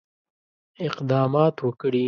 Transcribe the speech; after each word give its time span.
اقدامات 0.87 1.55
وکړي. 1.65 1.99